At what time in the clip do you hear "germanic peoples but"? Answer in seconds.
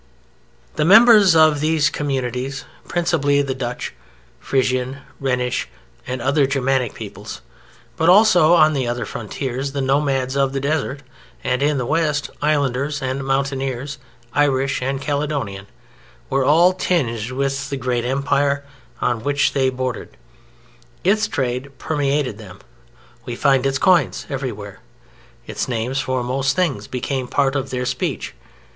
6.47-8.09